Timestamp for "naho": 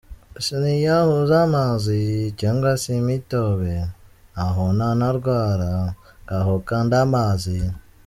4.35-4.63